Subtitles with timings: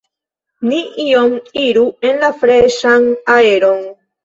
[0.69, 3.09] Ni iom iru en la freŝan
[3.39, 3.89] aeron.